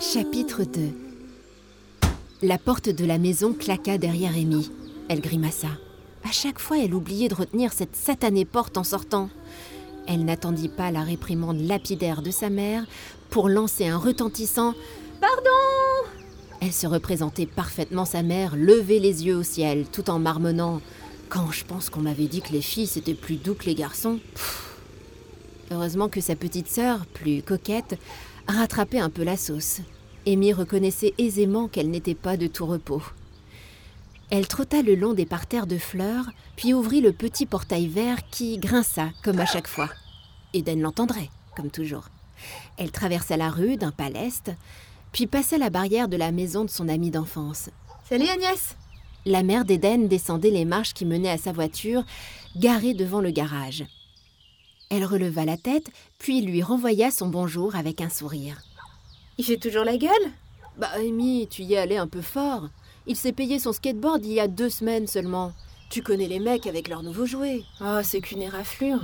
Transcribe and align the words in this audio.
Chapitre 0.00 0.64
2 0.64 0.80
La 2.40 2.56
porte 2.56 2.88
de 2.88 3.04
la 3.04 3.18
maison 3.18 3.52
claqua 3.52 3.98
derrière 3.98 4.32
Amy. 4.34 4.70
Elle 5.10 5.20
grimaça. 5.20 5.68
À 6.26 6.32
chaque 6.32 6.58
fois, 6.58 6.78
elle 6.78 6.94
oubliait 6.94 7.28
de 7.28 7.34
retenir 7.34 7.72
cette 7.72 7.96
satanée 7.96 8.46
porte 8.46 8.78
en 8.78 8.84
sortant. 8.84 9.28
Elle 10.06 10.24
n'attendit 10.24 10.68
pas 10.68 10.90
la 10.90 11.02
réprimande 11.02 11.60
lapidaire 11.60 12.22
de 12.22 12.30
sa 12.30 12.50
mère 12.50 12.84
pour 13.30 13.48
lancer 13.48 13.86
un 13.86 13.98
retentissant 13.98 14.74
Pardon 15.20 16.10
Elle 16.60 16.72
se 16.72 16.86
représentait 16.86 17.46
parfaitement 17.46 18.04
sa 18.04 18.22
mère 18.22 18.56
lever 18.56 19.00
les 19.00 19.26
yeux 19.26 19.36
au 19.36 19.42
ciel 19.42 19.86
tout 19.90 20.10
en 20.10 20.18
marmonnant 20.18 20.80
Quand 21.28 21.50
je 21.50 21.64
pense 21.64 21.88
qu'on 21.90 22.00
m'avait 22.00 22.26
dit 22.26 22.42
que 22.42 22.52
les 22.52 22.62
filles 22.62 22.86
c'était 22.86 23.14
plus 23.14 23.36
doux 23.36 23.54
que 23.54 23.64
les 23.66 23.74
garçons. 23.74 24.18
Heureusement 25.70 26.08
que 26.08 26.20
sa 26.20 26.36
petite 26.36 26.68
sœur, 26.68 27.06
plus 27.06 27.42
coquette, 27.42 27.98
rattrapait 28.46 29.00
un 29.00 29.10
peu 29.10 29.24
la 29.24 29.36
sauce. 29.36 29.80
Amy 30.26 30.52
reconnaissait 30.52 31.14
aisément 31.18 31.68
qu'elle 31.68 31.90
n'était 31.90 32.14
pas 32.14 32.36
de 32.36 32.46
tout 32.46 32.66
repos. 32.66 33.02
Elle 34.36 34.48
trotta 34.48 34.82
le 34.82 34.96
long 34.96 35.12
des 35.12 35.26
parterres 35.26 35.68
de 35.68 35.78
fleurs, 35.78 36.28
puis 36.56 36.74
ouvrit 36.74 37.00
le 37.00 37.12
petit 37.12 37.46
portail 37.46 37.86
vert 37.86 38.28
qui 38.30 38.58
grinça 38.58 39.10
comme 39.22 39.38
à 39.38 39.46
chaque 39.46 39.68
fois. 39.68 39.88
Eden 40.52 40.80
l'entendrait, 40.80 41.30
comme 41.54 41.70
toujours. 41.70 42.08
Elle 42.76 42.90
traversa 42.90 43.36
la 43.36 43.48
rue 43.48 43.76
d'un 43.76 43.92
pas 43.92 44.10
leste, 44.10 44.50
puis 45.12 45.28
passa 45.28 45.56
la 45.56 45.70
barrière 45.70 46.08
de 46.08 46.16
la 46.16 46.32
maison 46.32 46.64
de 46.64 46.70
son 46.70 46.88
amie 46.88 47.12
d'enfance. 47.12 47.70
Salut 48.08 48.26
Agnès 48.26 48.74
La 49.24 49.44
mère 49.44 49.64
d'Eden 49.64 50.08
descendait 50.08 50.50
les 50.50 50.64
marches 50.64 50.94
qui 50.94 51.04
menaient 51.04 51.30
à 51.30 51.38
sa 51.38 51.52
voiture, 51.52 52.02
garée 52.56 52.94
devant 52.94 53.20
le 53.20 53.30
garage. 53.30 53.84
Elle 54.90 55.04
releva 55.04 55.44
la 55.44 55.56
tête, 55.56 55.92
puis 56.18 56.40
lui 56.40 56.60
renvoya 56.60 57.12
son 57.12 57.28
bonjour 57.28 57.76
avec 57.76 58.00
un 58.00 58.10
sourire. 58.10 58.60
Il 59.38 59.44
fait 59.44 59.58
toujours 59.58 59.84
la 59.84 59.96
gueule? 59.96 60.32
Bah, 60.78 60.90
Amy, 60.96 61.46
tu 61.48 61.62
y 61.62 61.74
es 61.74 61.78
allé 61.78 61.96
un 61.96 62.08
peu 62.08 62.20
fort. 62.20 62.68
Il 63.06 63.16
s'est 63.16 63.32
payé 63.32 63.58
son 63.58 63.72
skateboard 63.72 64.24
il 64.24 64.32
y 64.32 64.40
a 64.40 64.48
deux 64.48 64.70
semaines 64.70 65.06
seulement. 65.06 65.52
Tu 65.90 66.02
connais 66.02 66.26
les 66.26 66.40
mecs 66.40 66.66
avec 66.66 66.88
leurs 66.88 67.02
nouveaux 67.02 67.26
jouets. 67.26 67.62
Oh, 67.80 68.00
c'est 68.02 68.20
qu'une 68.20 68.42
éraflure. 68.42 69.00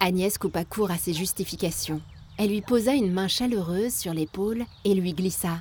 Agnès 0.00 0.38
coupa 0.38 0.64
court 0.64 0.90
à 0.90 0.96
ses 0.96 1.12
justifications. 1.12 2.00
Elle 2.38 2.50
lui 2.50 2.62
posa 2.62 2.94
une 2.94 3.12
main 3.12 3.28
chaleureuse 3.28 3.94
sur 3.94 4.14
l'épaule 4.14 4.64
et 4.84 4.94
lui 4.94 5.12
glissa. 5.12 5.58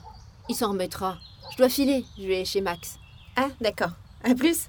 Il 0.47 0.55
s'en 0.55 0.71
remettra. 0.71 1.17
Je 1.51 1.57
dois 1.57 1.69
filer, 1.69 2.05
je 2.17 2.23
vais 2.23 2.45
chez 2.45 2.61
Max. 2.61 2.97
Ah, 3.35 3.49
d'accord. 3.59 3.91
À 4.23 4.33
plus. 4.33 4.67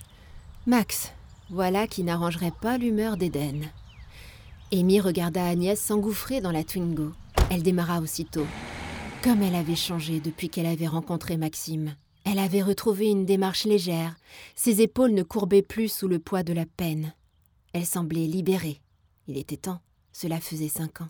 Max, 0.67 1.13
voilà 1.51 1.87
qui 1.87 2.03
n'arrangerait 2.03 2.53
pas 2.61 2.79
l'humeur 2.79 3.17
d'Eden. 3.17 3.71
Amy 4.73 5.01
regarda 5.01 5.45
Agnès 5.47 5.81
s'engouffrer 5.81 6.41
dans 6.41 6.51
la 6.51 6.65
Twingo. 6.65 7.13
Elle 7.51 7.63
démarra 7.63 8.01
aussitôt. 8.01 8.47
Comme 9.23 9.43
elle 9.45 9.55
avait 9.55 9.77
changé 9.77 10.19
depuis 10.19 10.49
qu'elle 10.49 10.67
avait 10.67 10.89
rencontré 10.89 11.37
Maxime. 11.37 11.95
Elle 12.25 12.41
avait 12.41 12.63
retrouvé 12.63 13.09
une 13.09 13.25
démarche 13.25 13.67
légère. 13.67 14.17
Ses 14.57 14.83
épaules 14.83 15.13
ne 15.13 15.23
courbaient 15.23 15.63
plus 15.63 15.89
sous 15.89 16.09
le 16.09 16.19
poids 16.19 16.43
de 16.43 16.53
la 16.53 16.67
peine. 16.67 17.15
Elle 17.73 17.87
semblait 17.87 18.27
libérée. 18.27 18.81
Il 19.29 19.39
était 19.39 19.57
temps. 19.57 19.81
Cela 20.13 20.41
faisait 20.41 20.69
cinq 20.69 21.03
ans. 21.03 21.09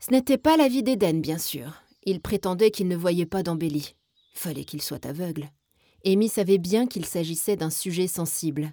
Ce 0.00 0.10
n'était 0.10 0.38
pas 0.38 0.56
la 0.56 0.68
vie 0.68 0.82
d'Éden, 0.82 1.20
bien 1.20 1.36
sûr. 1.36 1.82
Il 2.04 2.20
prétendait 2.20 2.70
qu'il 2.70 2.88
ne 2.88 2.96
voyait 2.96 3.26
pas 3.26 3.42
d'embellie. 3.42 3.94
Fallait 4.32 4.64
qu'il 4.64 4.80
soit 4.80 5.04
aveugle. 5.04 5.50
Amy 6.06 6.30
savait 6.30 6.56
bien 6.56 6.86
qu'il 6.86 7.04
s'agissait 7.04 7.56
d'un 7.56 7.70
sujet 7.70 8.06
sensible. 8.06 8.72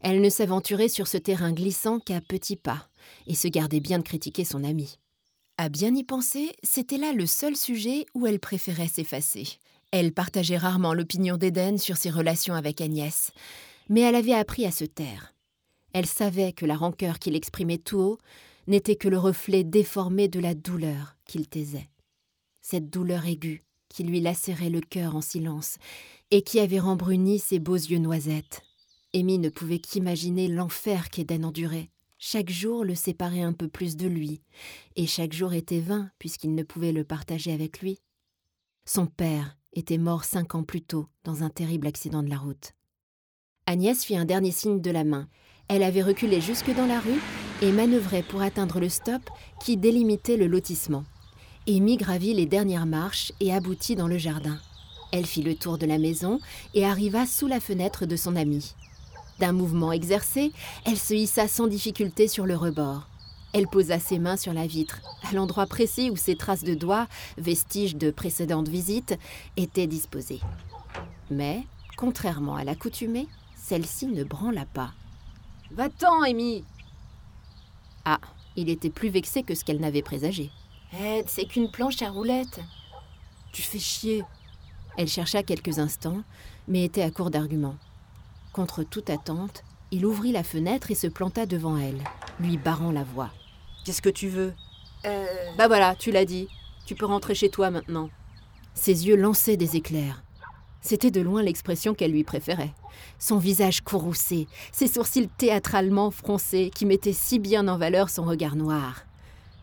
Elle 0.00 0.20
ne 0.20 0.30
s'aventurait 0.30 0.88
sur 0.88 1.06
ce 1.06 1.16
terrain 1.16 1.52
glissant 1.52 2.00
qu'à 2.00 2.20
petits 2.20 2.56
pas, 2.56 2.88
et 3.28 3.36
se 3.36 3.46
gardait 3.46 3.80
bien 3.80 3.98
de 3.98 4.04
critiquer 4.04 4.44
son 4.44 4.64
ami. 4.64 4.98
À 5.60 5.68
bien 5.68 5.92
y 5.92 6.04
penser, 6.04 6.52
c'était 6.62 6.98
là 6.98 7.12
le 7.12 7.26
seul 7.26 7.56
sujet 7.56 8.06
où 8.14 8.28
elle 8.28 8.38
préférait 8.38 8.86
s'effacer. 8.86 9.58
Elle 9.90 10.12
partageait 10.12 10.56
rarement 10.56 10.94
l'opinion 10.94 11.36
d'Éden 11.36 11.78
sur 11.78 11.96
ses 11.96 12.10
relations 12.10 12.54
avec 12.54 12.80
Agnès, 12.80 13.32
mais 13.88 14.02
elle 14.02 14.14
avait 14.14 14.34
appris 14.34 14.66
à 14.66 14.70
se 14.70 14.84
taire. 14.84 15.34
Elle 15.92 16.06
savait 16.06 16.52
que 16.52 16.64
la 16.64 16.76
rancœur 16.76 17.18
qu'il 17.18 17.34
exprimait 17.34 17.78
tout 17.78 17.98
haut 17.98 18.18
n'était 18.68 18.94
que 18.94 19.08
le 19.08 19.18
reflet 19.18 19.64
déformé 19.64 20.28
de 20.28 20.38
la 20.38 20.54
douleur 20.54 21.16
qu'il 21.26 21.48
taisait. 21.48 21.88
Cette 22.62 22.88
douleur 22.88 23.26
aiguë 23.26 23.64
qui 23.88 24.04
lui 24.04 24.20
lacérait 24.20 24.70
le 24.70 24.80
cœur 24.80 25.16
en 25.16 25.22
silence 25.22 25.78
et 26.30 26.42
qui 26.42 26.60
avait 26.60 26.78
rembruni 26.78 27.40
ses 27.40 27.58
beaux 27.58 27.74
yeux 27.74 27.98
noisettes. 27.98 28.62
Amy 29.12 29.40
ne 29.40 29.48
pouvait 29.48 29.80
qu'imaginer 29.80 30.46
l'enfer 30.46 31.10
qu'Eden 31.10 31.46
endurait. 31.46 31.88
Chaque 32.20 32.50
jour 32.50 32.84
le 32.84 32.96
séparait 32.96 33.42
un 33.42 33.52
peu 33.52 33.68
plus 33.68 33.96
de 33.96 34.08
lui, 34.08 34.42
et 34.96 35.06
chaque 35.06 35.32
jour 35.32 35.52
était 35.52 35.78
vain 35.78 36.10
puisqu'il 36.18 36.52
ne 36.52 36.64
pouvait 36.64 36.90
le 36.90 37.04
partager 37.04 37.52
avec 37.52 37.80
lui. 37.80 38.00
Son 38.84 39.06
père 39.06 39.56
était 39.72 39.98
mort 39.98 40.24
cinq 40.24 40.56
ans 40.56 40.64
plus 40.64 40.82
tôt 40.82 41.06
dans 41.22 41.44
un 41.44 41.48
terrible 41.50 41.86
accident 41.86 42.24
de 42.24 42.28
la 42.28 42.38
route. 42.38 42.72
Agnès 43.66 44.04
fit 44.04 44.16
un 44.16 44.24
dernier 44.24 44.50
signe 44.50 44.80
de 44.80 44.90
la 44.90 45.04
main. 45.04 45.28
Elle 45.68 45.84
avait 45.84 46.02
reculé 46.02 46.40
jusque 46.40 46.74
dans 46.74 46.86
la 46.86 46.98
rue 46.98 47.20
et 47.62 47.70
manœuvrait 47.70 48.24
pour 48.24 48.42
atteindre 48.42 48.80
le 48.80 48.88
stop 48.88 49.22
qui 49.60 49.76
délimitait 49.76 50.36
le 50.36 50.48
lotissement. 50.48 51.04
Amy 51.68 51.98
gravit 51.98 52.34
les 52.34 52.46
dernières 52.46 52.86
marches 52.86 53.32
et 53.38 53.54
aboutit 53.54 53.94
dans 53.94 54.08
le 54.08 54.18
jardin. 54.18 54.58
Elle 55.12 55.26
fit 55.26 55.42
le 55.42 55.54
tour 55.54 55.78
de 55.78 55.86
la 55.86 55.98
maison 55.98 56.40
et 56.74 56.84
arriva 56.84 57.26
sous 57.26 57.46
la 57.46 57.60
fenêtre 57.60 58.06
de 58.06 58.16
son 58.16 58.34
amie. 58.34 58.74
D'un 59.38 59.52
mouvement 59.52 59.92
exercé, 59.92 60.52
elle 60.84 60.98
se 60.98 61.14
hissa 61.14 61.46
sans 61.46 61.68
difficulté 61.68 62.26
sur 62.26 62.44
le 62.44 62.56
rebord. 62.56 63.08
Elle 63.52 63.68
posa 63.68 63.98
ses 63.98 64.18
mains 64.18 64.36
sur 64.36 64.52
la 64.52 64.66
vitre, 64.66 65.00
à 65.28 65.32
l'endroit 65.32 65.66
précis 65.66 66.10
où 66.10 66.16
ses 66.16 66.36
traces 66.36 66.64
de 66.64 66.74
doigts, 66.74 67.06
vestiges 67.38 67.96
de 67.96 68.10
précédentes 68.10 68.68
visites, 68.68 69.18
étaient 69.56 69.86
disposées. 69.86 70.40
Mais, 71.30 71.64
contrairement 71.96 72.56
à 72.56 72.64
l'accoutumée, 72.64 73.28
celle-ci 73.56 74.06
ne 74.06 74.24
branla 74.24 74.66
pas. 74.66 74.92
Va-t'en, 75.70 76.22
Amy 76.22 76.64
Ah, 78.04 78.20
il 78.56 78.68
était 78.68 78.90
plus 78.90 79.08
vexé 79.08 79.42
que 79.42 79.54
ce 79.54 79.64
qu'elle 79.64 79.80
n'avait 79.80 80.02
présagé. 80.02 80.50
Ed, 80.92 81.26
c'est 81.28 81.44
qu'une 81.44 81.70
planche 81.70 82.02
à 82.02 82.10
roulettes. 82.10 82.60
Tu 83.52 83.62
fais 83.62 83.78
chier. 83.78 84.24
Elle 84.96 85.08
chercha 85.08 85.42
quelques 85.42 85.78
instants, 85.78 86.22
mais 86.66 86.84
était 86.84 87.02
à 87.02 87.10
court 87.10 87.30
d'arguments. 87.30 87.76
Contre 88.58 88.82
toute 88.82 89.08
attente, 89.08 89.62
il 89.92 90.04
ouvrit 90.04 90.32
la 90.32 90.42
fenêtre 90.42 90.90
et 90.90 90.96
se 90.96 91.06
planta 91.06 91.46
devant 91.46 91.78
elle, 91.78 92.02
lui 92.40 92.56
barrant 92.56 92.90
la 92.90 93.04
voix. 93.04 93.30
Qu'est-ce 93.84 94.02
que 94.02 94.08
tu 94.08 94.26
veux? 94.26 94.52
Euh. 95.06 95.26
Bah 95.56 95.68
voilà, 95.68 95.94
tu 95.94 96.10
l'as 96.10 96.24
dit. 96.24 96.48
Tu 96.84 96.96
peux 96.96 97.06
rentrer 97.06 97.36
chez 97.36 97.50
toi 97.50 97.70
maintenant. 97.70 98.10
Ses 98.74 99.06
yeux 99.06 99.14
lançaient 99.14 99.56
des 99.56 99.76
éclairs. 99.76 100.24
C'était 100.80 101.12
de 101.12 101.20
loin 101.20 101.40
l'expression 101.40 101.94
qu'elle 101.94 102.10
lui 102.10 102.24
préférait. 102.24 102.74
Son 103.20 103.38
visage 103.38 103.80
courroucé, 103.82 104.48
ses 104.72 104.88
sourcils 104.88 105.28
théâtralement 105.38 106.10
froncés 106.10 106.72
qui 106.74 106.84
mettaient 106.84 107.12
si 107.12 107.38
bien 107.38 107.68
en 107.68 107.78
valeur 107.78 108.10
son 108.10 108.24
regard 108.24 108.56
noir. 108.56 109.04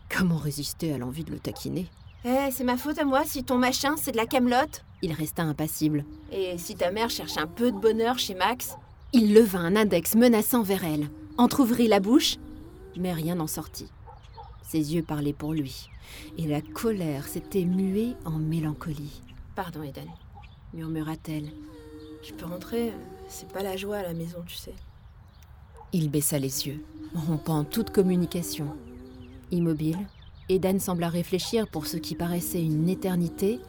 Comment 0.08 0.38
résister 0.38 0.94
à 0.94 0.96
l'envie 0.96 1.24
de 1.24 1.32
le 1.32 1.38
taquiner? 1.38 1.84
Eh, 2.24 2.50
c'est 2.50 2.64
ma 2.64 2.78
faute 2.78 2.98
à 2.98 3.04
moi 3.04 3.24
si 3.26 3.44
ton 3.44 3.58
machin 3.58 3.96
c'est 3.98 4.12
de 4.12 4.16
la 4.16 4.24
camelote. 4.24 4.86
Il 5.02 5.12
resta 5.12 5.42
impassible. 5.42 6.06
Et 6.32 6.56
si 6.56 6.76
ta 6.76 6.90
mère 6.90 7.10
cherche 7.10 7.36
un 7.36 7.46
peu 7.46 7.70
de 7.70 7.78
bonheur 7.78 8.18
chez 8.18 8.34
Max 8.34 8.78
Il 9.18 9.32
leva 9.32 9.60
un 9.60 9.76
index 9.76 10.14
menaçant 10.14 10.62
vers 10.62 10.84
elle, 10.84 11.08
entr'ouvrit 11.38 11.88
la 11.88 12.00
bouche, 12.00 12.36
mais 12.98 13.14
rien 13.14 13.36
n'en 13.36 13.46
sortit. 13.46 13.88
Ses 14.62 14.94
yeux 14.94 15.02
parlaient 15.02 15.32
pour 15.32 15.54
lui, 15.54 15.88
et 16.36 16.46
la 16.46 16.60
colère 16.60 17.26
s'était 17.26 17.64
muée 17.64 18.12
en 18.26 18.32
mélancolie. 18.32 19.22
Pardon, 19.54 19.82
Eden. 19.82 20.10
Murmura-t-elle. 20.74 21.50
Je 22.22 22.34
peux 22.34 22.44
rentrer 22.44 22.92
C'est 23.26 23.50
pas 23.50 23.62
la 23.62 23.78
joie 23.78 23.96
à 23.96 24.02
la 24.02 24.12
maison, 24.12 24.44
tu 24.46 24.54
sais. 24.54 24.74
Il 25.94 26.10
baissa 26.10 26.38
les 26.38 26.66
yeux, 26.66 26.84
rompant 27.14 27.64
toute 27.64 27.92
communication. 27.92 28.76
Immobile, 29.50 30.06
Eden 30.50 30.78
sembla 30.78 31.08
réfléchir 31.08 31.68
pour 31.68 31.86
ce 31.86 31.96
qui 31.96 32.16
paraissait 32.16 32.62
une 32.62 32.90
éternité, 32.90 33.60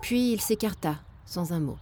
puis 0.00 0.32
il 0.32 0.40
s'écarta, 0.40 1.00
sans 1.26 1.52
un 1.52 1.58
mot. 1.58 1.78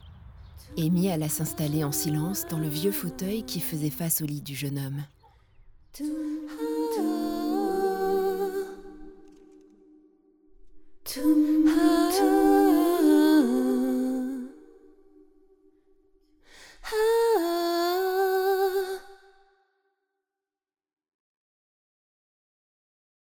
Amy 0.76 1.10
alla 1.10 1.28
s'installer 1.28 1.84
en 1.84 1.92
silence 1.92 2.46
dans 2.50 2.58
le 2.58 2.68
vieux 2.68 2.92
fauteuil 2.92 3.42
qui 3.42 3.60
faisait 3.60 3.90
face 3.90 4.20
au 4.22 4.26
lit 4.26 4.40
du 4.40 4.54
jeune 4.54 4.78
homme. 4.78 5.02